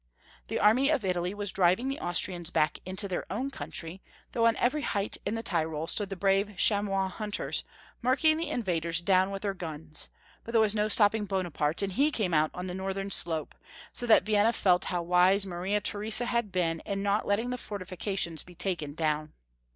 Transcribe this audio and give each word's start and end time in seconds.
The 0.47 0.59
army 0.59 0.89
of 0.89 1.05
Italy 1.05 1.31
was 1.35 1.51
driving 1.51 1.87
the 1.87 1.99
Austrians 1.99 2.49
back 2.49 2.79
into 2.87 3.07
their 3.07 3.31
own 3.31 3.51
country, 3.51 4.01
though 4.31 4.47
on 4.47 4.55
every 4.55 4.81
height 4.81 5.17
in 5.27 5.35
the 5.35 5.43
Tyrol 5.43 5.85
stood 5.85 6.09
the 6.09 6.15
brave 6.15 6.57
chamois 6.57 7.07
hunters, 7.07 7.63
marking 8.01 8.37
the 8.37 8.49
invaders 8.49 8.99
down 8.99 9.29
with 9.29 9.43
their 9.43 9.53
guns; 9.53 10.09
but 10.43 10.53
there 10.53 10.59
was 10.61 10.73
no 10.73 10.87
stopping 10.87 11.25
Bonaparte, 11.25 11.83
and 11.83 11.91
he 11.93 12.09
came 12.09 12.33
out 12.33 12.49
on 12.55 12.65
the 12.65 12.73
northern 12.73 13.11
slope, 13.11 13.53
so 13.93 14.07
that 14.07 14.23
Vienna 14.25 14.53
felt 14.53 14.85
how 14.85 15.03
wise 15.03 15.45
Maria 15.45 15.79
Theresa 15.79 16.25
had 16.25 16.51
been 16.51 16.79
in 16.79 17.03
not 17.03 17.27
letting 17.27 17.51
the 17.51 17.57
fortifications 17.59 18.41
be 18.41 18.55
taken 18.55 18.95
down. 18.95 19.33